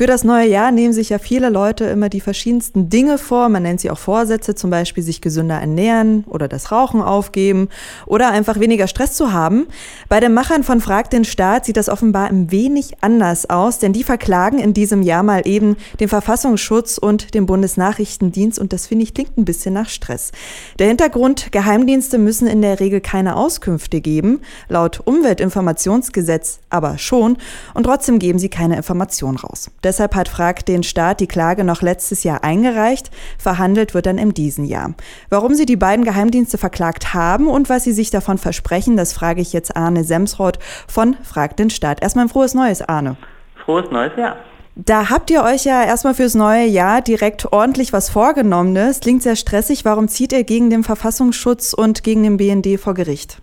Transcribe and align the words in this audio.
Für 0.00 0.06
das 0.06 0.24
neue 0.24 0.48
Jahr 0.48 0.70
nehmen 0.72 0.94
sich 0.94 1.10
ja 1.10 1.18
viele 1.18 1.50
Leute 1.50 1.84
immer 1.84 2.08
die 2.08 2.22
verschiedensten 2.22 2.88
Dinge 2.88 3.18
vor. 3.18 3.50
Man 3.50 3.64
nennt 3.64 3.82
sie 3.82 3.90
auch 3.90 3.98
Vorsätze, 3.98 4.54
zum 4.54 4.70
Beispiel 4.70 5.04
sich 5.04 5.20
gesünder 5.20 5.56
ernähren 5.56 6.24
oder 6.26 6.48
das 6.48 6.72
Rauchen 6.72 7.02
aufgeben 7.02 7.68
oder 8.06 8.30
einfach 8.30 8.58
weniger 8.58 8.86
Stress 8.86 9.12
zu 9.12 9.34
haben. 9.34 9.66
Bei 10.08 10.18
den 10.18 10.32
Machern 10.32 10.64
von 10.64 10.80
Frag 10.80 11.10
den 11.10 11.26
Staat 11.26 11.66
sieht 11.66 11.76
das 11.76 11.90
offenbar 11.90 12.28
ein 12.28 12.50
wenig 12.50 12.94
anders 13.02 13.50
aus, 13.50 13.78
denn 13.78 13.92
die 13.92 14.02
verklagen 14.02 14.58
in 14.58 14.72
diesem 14.72 15.02
Jahr 15.02 15.22
mal 15.22 15.46
eben 15.46 15.76
den 16.00 16.08
Verfassungsschutz 16.08 16.96
und 16.96 17.34
den 17.34 17.44
Bundesnachrichtendienst 17.44 18.58
und 18.58 18.72
das 18.72 18.86
finde 18.86 19.02
ich 19.02 19.12
klingt 19.12 19.36
ein 19.36 19.44
bisschen 19.44 19.74
nach 19.74 19.90
Stress. 19.90 20.32
Der 20.78 20.88
Hintergrund, 20.88 21.52
Geheimdienste 21.52 22.16
müssen 22.16 22.46
in 22.46 22.62
der 22.62 22.80
Regel 22.80 23.02
keine 23.02 23.36
Auskünfte 23.36 24.00
geben, 24.00 24.40
laut 24.70 25.02
Umweltinformationsgesetz 25.04 26.60
aber 26.70 26.96
schon 26.96 27.36
und 27.74 27.84
trotzdem 27.84 28.18
geben 28.18 28.38
sie 28.38 28.48
keine 28.48 28.78
Informationen 28.78 29.36
raus. 29.36 29.70
Deshalb 29.90 30.14
hat 30.14 30.28
Frag 30.28 30.64
den 30.66 30.84
Staat 30.84 31.18
die 31.18 31.26
Klage 31.26 31.64
noch 31.64 31.82
letztes 31.82 32.22
Jahr 32.22 32.44
eingereicht. 32.44 33.10
Verhandelt 33.38 33.92
wird 33.92 34.06
dann 34.06 34.18
in 34.18 34.32
diesem 34.32 34.64
Jahr. 34.64 34.94
Warum 35.30 35.56
sie 35.56 35.66
die 35.66 35.74
beiden 35.74 36.04
Geheimdienste 36.04 36.58
verklagt 36.58 37.12
haben 37.12 37.48
und 37.48 37.68
was 37.68 37.82
sie 37.82 37.90
sich 37.90 38.10
davon 38.10 38.38
versprechen, 38.38 38.96
das 38.96 39.12
frage 39.12 39.40
ich 39.40 39.52
jetzt 39.52 39.76
Arne 39.76 40.04
Semsroth 40.04 40.60
von 40.86 41.16
Frag 41.24 41.56
den 41.56 41.70
Staat. 41.70 42.02
Erstmal 42.02 42.26
ein 42.26 42.28
frohes 42.28 42.54
Neues, 42.54 42.82
Arne. 42.82 43.16
Frohes 43.64 43.90
Neues 43.90 44.12
Jahr. 44.16 44.36
Da 44.76 45.10
habt 45.10 45.28
ihr 45.28 45.42
euch 45.42 45.64
ja 45.64 45.82
erstmal 45.82 46.14
fürs 46.14 46.36
neue 46.36 46.66
Jahr 46.66 47.02
direkt 47.02 47.52
ordentlich 47.52 47.92
was 47.92 48.10
vorgenommen. 48.10 48.76
Es 48.76 49.00
klingt 49.00 49.24
sehr 49.24 49.34
stressig. 49.34 49.84
Warum 49.84 50.06
zieht 50.06 50.32
ihr 50.32 50.44
gegen 50.44 50.70
den 50.70 50.84
Verfassungsschutz 50.84 51.72
und 51.72 52.04
gegen 52.04 52.22
den 52.22 52.36
BND 52.36 52.78
vor 52.78 52.94
Gericht? 52.94 53.42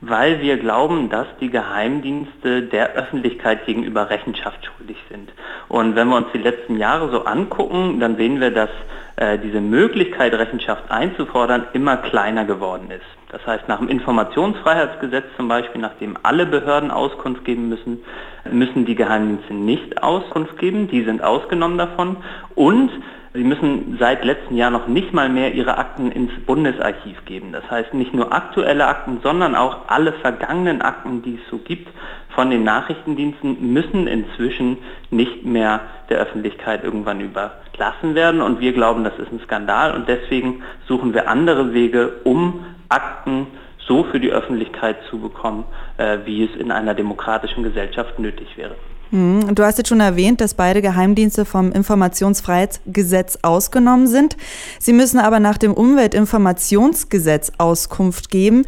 Weil 0.00 0.40
wir 0.40 0.58
glauben, 0.58 1.08
dass 1.08 1.26
die 1.40 1.50
Geheimdienste 1.50 2.62
der 2.62 2.92
Öffentlichkeit 2.94 3.66
gegenüber 3.66 4.10
Rechenschaft 4.10 4.58
schuldig 4.64 4.98
sind. 5.10 5.32
Und 5.68 5.96
wenn 5.96 6.08
wir 6.08 6.16
uns 6.16 6.28
die 6.34 6.38
letzten 6.38 6.76
Jahre 6.76 7.10
so 7.10 7.24
angucken, 7.24 7.98
dann 8.00 8.16
sehen 8.16 8.40
wir, 8.40 8.50
dass 8.50 8.70
äh, 9.16 9.38
diese 9.38 9.60
Möglichkeit, 9.60 10.34
Rechenschaft 10.34 10.90
einzufordern, 10.90 11.66
immer 11.72 11.96
kleiner 11.96 12.44
geworden 12.44 12.90
ist. 12.90 13.06
Das 13.30 13.44
heißt, 13.46 13.68
nach 13.68 13.78
dem 13.78 13.88
Informationsfreiheitsgesetz 13.88 15.24
zum 15.36 15.48
Beispiel, 15.48 15.80
nachdem 15.80 16.16
alle 16.22 16.46
Behörden 16.46 16.90
Auskunft 16.90 17.44
geben 17.44 17.68
müssen, 17.68 18.04
müssen 18.50 18.84
die 18.84 18.94
Geheimdienste 18.94 19.54
nicht 19.54 20.02
Auskunft 20.02 20.58
geben, 20.58 20.88
die 20.88 21.02
sind 21.02 21.22
ausgenommen 21.22 21.78
davon. 21.78 22.18
Und 22.54 22.90
Sie 23.36 23.44
müssen 23.44 23.98
seit 24.00 24.24
letztem 24.24 24.56
Jahr 24.56 24.70
noch 24.70 24.86
nicht 24.86 25.12
mal 25.12 25.28
mehr 25.28 25.52
Ihre 25.52 25.76
Akten 25.76 26.10
ins 26.10 26.32
Bundesarchiv 26.46 27.24
geben. 27.26 27.52
Das 27.52 27.70
heißt 27.70 27.92
nicht 27.92 28.14
nur 28.14 28.32
aktuelle 28.32 28.86
Akten, 28.86 29.20
sondern 29.22 29.54
auch 29.54 29.88
alle 29.88 30.12
vergangenen 30.14 30.80
Akten, 30.80 31.22
die 31.22 31.34
es 31.34 31.50
so 31.50 31.58
gibt 31.58 31.88
von 32.34 32.50
den 32.50 32.64
Nachrichtendiensten, 32.64 33.72
müssen 33.72 34.06
inzwischen 34.06 34.78
nicht 35.10 35.44
mehr 35.44 35.80
der 36.08 36.18
Öffentlichkeit 36.18 36.82
irgendwann 36.82 37.20
überlassen 37.20 38.14
werden. 38.14 38.40
Und 38.40 38.60
wir 38.60 38.72
glauben, 38.72 39.04
das 39.04 39.18
ist 39.18 39.30
ein 39.30 39.40
Skandal 39.40 39.94
und 39.94 40.08
deswegen 40.08 40.62
suchen 40.88 41.12
wir 41.12 41.28
andere 41.28 41.74
Wege, 41.74 42.20
um 42.24 42.64
Akten 42.88 43.48
so 43.86 44.04
für 44.04 44.18
die 44.18 44.32
Öffentlichkeit 44.32 44.96
zu 45.10 45.18
bekommen, 45.18 45.64
äh, 45.98 46.18
wie 46.24 46.44
es 46.44 46.56
in 46.58 46.72
einer 46.72 46.94
demokratischen 46.94 47.62
Gesellschaft 47.62 48.18
nötig 48.18 48.56
wäre. 48.56 48.76
Hm, 49.10 49.54
du 49.54 49.64
hast 49.64 49.78
jetzt 49.78 49.88
schon 49.88 50.00
erwähnt, 50.00 50.40
dass 50.40 50.54
beide 50.54 50.82
Geheimdienste 50.82 51.44
vom 51.44 51.72
Informationsfreiheitsgesetz 51.72 53.38
ausgenommen 53.42 54.06
sind. 54.06 54.36
Sie 54.80 54.92
müssen 54.92 55.18
aber 55.18 55.40
nach 55.40 55.58
dem 55.58 55.72
Umweltinformationsgesetz 55.72 57.52
Auskunft 57.58 58.30
geben. 58.30 58.64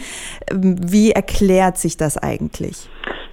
Wie 0.52 1.12
erklärt 1.12 1.78
sich 1.78 1.96
das 1.96 2.16
eigentlich? 2.16 2.88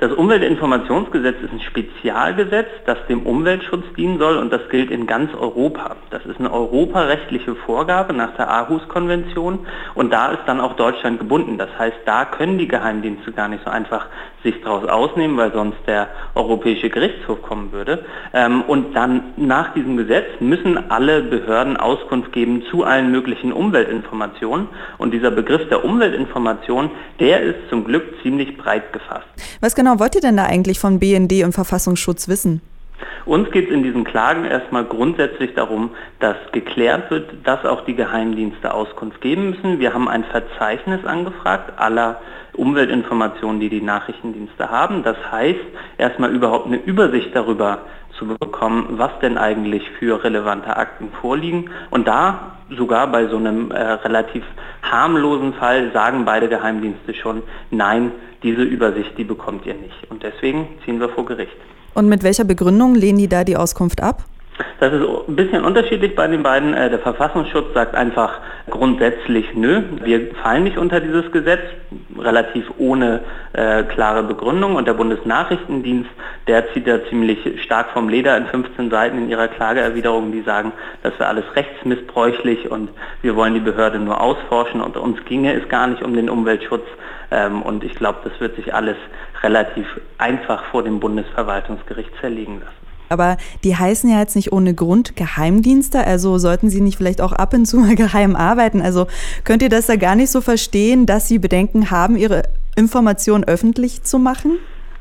Das 0.06 0.14
Umweltinformationsgesetz 0.14 1.38
ist 1.42 1.52
ein 1.52 1.62
Spezialgesetz, 1.62 2.68
das 2.86 3.00
dem 3.10 3.24
Umweltschutz 3.26 3.86
dienen 3.98 4.20
soll 4.20 4.38
und 4.38 4.54
das 4.54 4.62
gilt 4.70 4.92
in 4.92 5.08
ganz 5.08 5.34
Europa. 5.34 5.96
Das 6.12 6.24
ist 6.28 6.40
eine 6.40 6.54
europarechtliche 6.54 7.56
Vorgabe 7.56 8.14
nach 8.14 8.36
der 8.36 8.48
Aarhus-Konvention 8.48 9.66
und 9.96 10.14
da 10.14 10.28
ist 10.28 10.44
dann 10.46 10.62
auch 10.62 10.74
Deutschland 10.74 11.18
gebunden. 11.18 11.58
Das 11.58 11.70
heißt, 11.80 11.98
da 12.06 12.26
können 12.26 12.60
die 12.60 12.68
Geheimdienste 12.68 13.32
gar 13.32 13.48
nicht 13.48 13.64
so 13.66 13.72
einfach 13.72 14.06
sich 14.46 14.62
daraus 14.62 14.88
ausnehmen, 14.88 15.36
weil 15.38 15.52
sonst 15.52 15.80
der 15.88 16.08
Europäische 16.36 16.90
Gerichtshof 16.90 17.42
kommen 17.42 17.72
würde. 17.72 18.06
Ähm, 18.34 18.62
und 18.62 18.96
dann 18.96 19.34
nach 19.36 19.74
diesem 19.74 19.98
Gesetz 19.98 20.28
müssen 20.40 20.92
alle 20.92 21.24
Behörden 21.24 21.76
Auskunft 21.76 22.32
geben 22.32 22.64
zu 22.70 22.84
allen 22.84 23.12
möglichen 23.12 23.52
Umweltinformationen. 23.52 24.68
Und 24.98 25.12
dieser 25.12 25.32
Begriff 25.32 25.68
der 25.70 25.84
Umweltinformation, 25.84 26.92
der 27.20 27.42
ist 27.42 27.70
zum 27.70 27.84
Glück 27.84 28.04
ziemlich 28.22 28.56
breit 28.56 28.94
gefasst. 28.94 29.26
Was 29.62 29.76
genau 29.76 29.95
wollt 30.00 30.16
ihr 30.16 30.22
denn 30.22 30.38
da 30.38 30.46
eigentlich 30.46 30.80
von 30.80 31.00
BND 31.00 31.44
und 31.44 31.54
Verfassungsschutz 31.54 32.28
wissen? 32.28 32.62
Uns 33.26 33.50
geht 33.52 33.68
es 33.68 33.74
in 33.74 33.84
diesen 33.84 34.04
Klagen 34.04 34.46
erstmal 34.46 34.86
grundsätzlich 34.86 35.54
darum, 35.56 35.90
dass 36.20 36.36
geklärt 36.52 37.10
wird, 37.10 37.30
dass 37.44 37.66
auch 37.66 37.84
die 37.86 37.96
Geheimdienste 37.96 38.74
Auskunft 38.74 39.20
geben 39.22 39.50
müssen. 39.50 39.80
Wir 39.80 39.94
haben 39.94 40.08
ein 40.08 40.24
Verzeichnis 40.26 41.04
angefragt 41.06 41.74
aller 41.78 42.22
Umweltinformationen, 42.54 43.60
die 43.60 43.70
die 43.70 43.82
Nachrichtendienste 43.82 44.70
haben. 44.70 45.04
Das 45.04 45.18
heißt, 45.32 45.60
erstmal 45.98 46.34
überhaupt 46.34 46.68
eine 46.68 46.78
Übersicht 46.78 47.36
darüber 47.36 47.80
zu 48.18 48.26
bekommen, 48.28 48.98
was 48.98 49.12
denn 49.22 49.38
eigentlich 49.38 49.84
für 50.00 50.24
relevante 50.24 50.76
Akten 50.76 51.10
vorliegen. 51.22 51.70
Und 51.90 52.08
da 52.08 52.58
sogar 52.70 53.12
bei 53.12 53.28
so 53.28 53.38
einem 53.38 53.72
äh, 53.72 53.78
relativ 53.78 54.44
harmlosen 54.82 55.54
Fall 55.54 55.92
sagen 55.94 56.26
beide 56.26 56.50
Geheimdienste 56.50 57.14
schon, 57.14 57.44
nein, 57.72 58.12
diese 58.44 58.64
Übersicht, 58.64 59.18
die 59.18 59.24
bekommt 59.24 59.66
ihr 59.66 59.76
nicht. 59.76 60.10
Und 60.10 60.24
deswegen 60.24 60.68
ziehen 60.84 61.00
wir 61.00 61.10
vor 61.10 61.26
Gericht. 61.26 61.56
Und 61.94 62.08
mit 62.08 62.24
welcher 62.24 62.44
Begründung 62.44 62.96
lehnen 62.96 63.20
die 63.20 63.28
da 63.28 63.44
die 63.44 63.58
Auskunft 63.58 64.02
ab? 64.02 64.24
Das 64.80 64.94
ist 64.94 65.02
ein 65.28 65.36
bisschen 65.36 65.66
unterschiedlich 65.66 66.16
bei 66.16 66.28
den 66.28 66.44
beiden. 66.44 66.74
Äh, 66.74 66.90
der 66.90 67.00
Verfassungsschutz 67.00 67.74
sagt 67.74 67.94
einfach 67.94 68.40
grundsätzlich 68.70 69.54
nö, 69.54 69.82
wir 70.04 70.34
fallen 70.36 70.64
nicht 70.64 70.78
unter 70.78 71.02
dieses 71.02 71.30
Gesetz, 71.32 71.62
relativ 72.18 72.66
ohne 72.78 73.22
äh, 73.54 73.84
klare 73.84 74.24
Begründung. 74.24 74.76
Und 74.76 74.88
der 74.88 74.94
Bundesnachrichtendienst, 74.94 76.10
der 76.48 76.72
zieht 76.72 76.88
da 76.88 77.04
ziemlich 77.10 77.64
stark 77.64 77.92
vom 77.92 78.08
Leder 78.08 78.38
in 78.38 78.46
15 78.46 78.90
Seiten 78.90 79.18
in 79.18 79.30
ihrer 79.30 79.50
Klageerwiderung, 79.50 80.32
die 80.32 80.42
sagen, 80.42 80.72
das 81.04 81.14
wäre 81.20 81.30
alles 81.30 81.46
rechtsmissbräuchlich 81.56 82.72
und 82.72 82.90
wir 83.22 83.36
wollen 83.36 83.56
die 83.56 83.60
Behörde 83.60 84.00
nur 84.00 84.22
ausforschen 84.22 84.82
und 84.82 84.96
uns 84.96 85.24
ginge 85.26 85.54
es 85.54 85.68
gar 85.68 85.88
nicht 85.88 86.02
um 86.02 86.16
den 86.16 86.30
Umweltschutz. 86.30 86.86
Ähm, 87.32 87.62
und 87.62 87.84
ich 87.84 87.96
glaube, 87.96 88.20
das 88.24 88.40
wird 88.40 88.56
sich 88.56 88.74
alles 88.74 88.98
relativ 89.44 89.88
einfach 90.18 90.64
vor 90.66 90.84
dem 90.84 91.00
Bundesverwaltungsgericht 91.00 92.12
zerlegen 92.22 92.62
lassen. 92.62 92.85
Aber 93.10 93.38
die 93.64 93.76
heißen 93.76 94.10
ja 94.10 94.20
jetzt 94.20 94.36
nicht 94.36 94.52
ohne 94.52 94.74
Grund 94.74 95.16
Geheimdienste, 95.16 96.06
also 96.06 96.38
sollten 96.38 96.70
sie 96.70 96.82
nicht 96.82 96.98
vielleicht 96.98 97.22
auch 97.22 97.34
ab 97.34 97.54
und 97.54 97.66
zu 97.66 97.78
mal 97.78 97.96
geheim 97.96 98.36
arbeiten? 98.36 98.82
Also 98.82 99.08
könnt 99.44 99.62
ihr 99.62 99.70
das 99.70 99.88
da 99.88 99.96
gar 99.96 100.16
nicht 100.16 100.32
so 100.32 100.42
verstehen, 100.42 101.06
dass 101.06 101.28
sie 101.28 101.40
Bedenken 101.40 101.92
haben, 101.92 102.16
ihre 102.16 102.44
Informationen 102.76 103.44
öffentlich 103.44 104.04
zu 104.04 104.20
machen? 104.20 104.58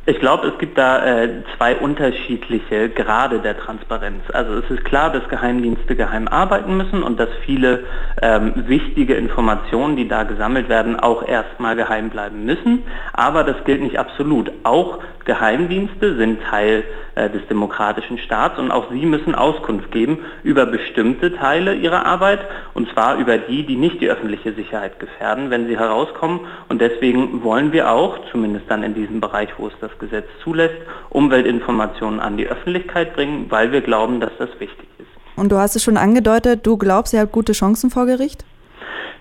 Ich 0.06 0.20
glaube, 0.20 0.48
es 0.48 0.59
gibt 0.59 0.76
da 0.76 1.22
äh, 1.22 1.31
zwei 1.56 1.76
unterschiedliche 1.76 2.91
Grade 2.91 3.38
der 3.38 3.56
Transparenz. 3.56 4.22
Also 4.34 4.53
es 4.59 4.71
ist 4.71 4.84
klar, 4.84 5.10
dass 5.10 5.26
Geheimdienste 5.31 5.97
geheim 5.97 6.28
arbeiten 6.28 6.76
müssen 6.76 7.03
und 7.03 7.19
dass 7.19 7.31
viele 7.47 7.84
ähm, 8.21 8.53
wichtige 8.66 9.15
Informationen, 9.15 9.97
die 9.97 10.06
da 10.06 10.25
gesammelt 10.25 10.69
werden, 10.69 11.00
auch 11.00 11.26
erstmal 11.26 11.75
geheim 11.75 12.10
bleiben 12.10 12.44
müssen. 12.44 12.82
Aber 13.15 13.44
das 13.44 13.56
gilt 13.65 13.81
nicht 13.81 13.98
absolut. 13.98 14.53
Auch 14.62 14.98
Geheimdienste 15.25 16.16
sind 16.16 16.42
Teil 16.50 16.84
des 17.16 17.47
demokratischen 17.48 18.19
Staats 18.19 18.58
und 18.58 18.70
auch 18.70 18.91
sie 18.91 19.06
müssen 19.06 19.34
Auskunft 19.34 19.92
geben 19.92 20.19
über 20.42 20.66
bestimmte 20.66 21.34
Teile 21.34 21.75
ihrer 21.75 22.04
Arbeit 22.06 22.41
und 22.75 22.91
zwar 22.92 23.16
über 23.16 23.38
die, 23.38 23.64
die 23.64 23.76
nicht 23.76 24.00
die 24.00 24.10
öffentliche 24.10 24.52
Sicherheit 24.52 24.98
gefährden, 24.98 25.50
wenn 25.50 25.68
sie 25.68 25.78
herauskommen. 25.78 26.41
Und 26.68 26.80
deswegen 26.80 27.44
wollen 27.44 27.72
wir 27.72 27.91
auch, 27.91 28.18
zumindest 28.33 28.66
dann 28.68 28.83
in 28.83 28.94
diesem 28.94 29.21
Bereich, 29.21 29.50
wo 29.59 29.68
es 29.68 29.74
das 29.80 29.97
Gesetz 29.98 30.27
zulässt, 30.42 30.77
Umweltinformationen 31.10 32.21
an 32.21 32.36
die 32.36 32.47
Öffentlichkeit 32.47 33.15
bringen, 33.15 33.47
weil 33.48 33.71
wir 33.71 33.80
glauben, 33.80 34.21
dass 34.21 34.33
das 34.39 34.50
wichtig 34.59 34.89
ist. 34.98 35.09
Und 35.36 35.50
du 35.53 35.59
hast 35.59 35.77
es 35.77 35.83
schon 35.83 35.97
angedeutet, 35.97 36.66
du 36.66 36.77
glaubst, 36.77 37.12
ihr 37.12 37.21
habt 37.21 37.33
gute 37.33 37.53
Chancen 37.53 37.91
vor 37.91 38.06
Gericht? 38.06 38.44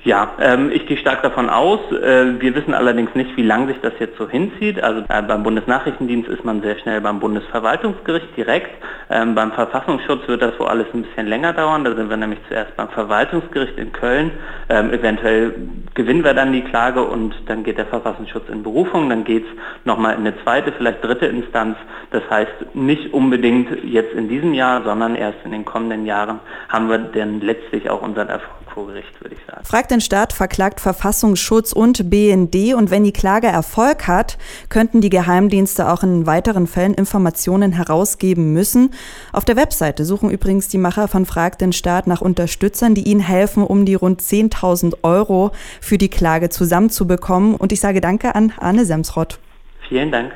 Ja, 0.05 0.33
ähm, 0.41 0.69
ich 0.73 0.85
gehe 0.85 0.97
stark 0.97 1.21
davon 1.21 1.49
aus. 1.49 1.79
Äh, 1.93 2.41
wir 2.41 2.53
wissen 2.55 2.73
allerdings 2.73 3.15
nicht, 3.15 3.37
wie 3.37 3.41
lange 3.41 3.67
sich 3.67 3.79
das 3.81 3.93
jetzt 3.99 4.17
so 4.17 4.27
hinzieht. 4.27 4.83
Also 4.83 5.01
äh, 5.07 5.21
beim 5.21 5.43
Bundesnachrichtendienst 5.43 6.27
ist 6.27 6.43
man 6.43 6.61
sehr 6.61 6.77
schnell 6.79 6.99
beim 6.99 7.21
Bundesverwaltungsgericht 7.21 8.35
direkt. 8.35 8.71
Ähm, 9.09 9.33
beim 9.33 9.53
Verfassungsschutz 9.53 10.27
wird 10.27 10.41
das 10.41 10.59
wohl 10.59 10.67
alles 10.67 10.87
ein 10.93 11.03
bisschen 11.03 11.27
länger 11.27 11.53
dauern. 11.53 11.85
Da 11.85 11.95
sind 11.95 12.09
wir 12.09 12.17
nämlich 12.17 12.39
zuerst 12.49 12.75
beim 12.75 12.89
Verwaltungsgericht 12.89 13.77
in 13.77 13.93
Köln. 13.93 14.31
Ähm, 14.67 14.91
eventuell 14.91 15.55
gewinnen 15.93 16.25
wir 16.25 16.33
dann 16.33 16.51
die 16.51 16.63
Klage 16.63 17.01
und 17.01 17.33
dann 17.45 17.63
geht 17.63 17.77
der 17.77 17.85
Verfassungsschutz 17.85 18.49
in 18.49 18.61
Berufung. 18.61 19.07
Dann 19.09 19.23
geht 19.23 19.45
es 19.45 19.85
nochmal 19.85 20.15
in 20.15 20.27
eine 20.27 20.33
zweite, 20.43 20.73
vielleicht 20.73 21.01
dritte 21.01 21.27
Instanz. 21.27 21.77
Das 22.11 22.23
heißt, 22.29 22.75
nicht 22.75 23.13
unbedingt 23.13 23.85
jetzt 23.85 24.13
in 24.15 24.27
diesem 24.27 24.53
Jahr, 24.53 24.83
sondern 24.83 25.15
erst 25.15 25.37
in 25.45 25.51
den 25.51 25.63
kommenden 25.63 26.05
Jahren 26.05 26.41
haben 26.67 26.89
wir 26.89 26.97
dann 26.97 27.39
letztlich 27.39 27.89
auch 27.89 28.01
unseren 28.01 28.27
Erfolg 28.27 28.62
vor 28.73 28.87
Gericht, 28.87 29.21
würde 29.21 29.35
ich 29.35 29.45
sagen. 29.45 29.63
Fragt 29.63 29.91
den 29.91 30.01
Staat 30.01 30.33
verklagt 30.33 30.79
Verfassungsschutz 30.79 31.73
und 31.73 32.09
BND 32.09 32.73
und 32.73 32.89
wenn 32.89 33.03
die 33.03 33.13
Klage 33.13 33.47
Erfolg 33.47 34.07
hat, 34.07 34.37
könnten 34.69 35.01
die 35.01 35.09
Geheimdienste 35.09 35.91
auch 35.91 36.03
in 36.03 36.25
weiteren 36.25 36.67
Fällen 36.67 36.93
Informationen 36.93 37.71
herausgeben 37.71 38.53
müssen. 38.53 38.91
Auf 39.31 39.45
der 39.45 39.55
Webseite 39.55 40.05
suchen 40.05 40.29
übrigens 40.29 40.67
die 40.67 40.77
Macher 40.77 41.07
von 41.07 41.25
Fragt 41.25 41.61
den 41.61 41.73
Staat 41.73 42.07
nach 42.07 42.21
Unterstützern, 42.21 42.95
die 42.95 43.03
ihnen 43.03 43.21
helfen, 43.21 43.63
um 43.63 43.85
die 43.85 43.95
rund 43.95 44.21
10.000 44.21 44.97
Euro 45.03 45.51
für 45.81 45.97
die 45.97 46.09
Klage 46.09 46.49
zusammenzubekommen. 46.49 47.55
Und 47.55 47.71
ich 47.71 47.79
sage 47.79 48.01
Danke 48.01 48.35
an 48.35 48.53
Arne 48.57 48.85
Semsrott. 48.85 49.39
Vielen 49.87 50.11
Dank. 50.11 50.31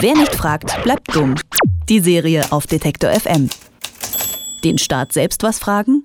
Wer 0.00 0.14
nicht 0.14 0.34
fragt, 0.34 0.82
bleibt 0.82 1.14
dumm. 1.14 1.34
Die 1.88 2.00
Serie 2.00 2.44
auf 2.50 2.66
Detektor 2.66 3.10
FM. 3.10 3.50
Den 4.64 4.78
Staat 4.78 5.12
selbst 5.12 5.42
was 5.42 5.58
fragen? 5.58 6.04